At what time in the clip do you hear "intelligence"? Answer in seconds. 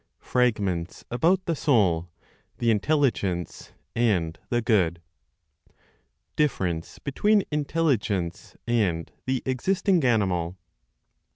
2.71-3.71, 7.51-8.57